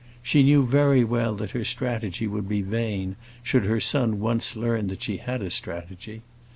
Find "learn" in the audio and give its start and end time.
4.55-4.87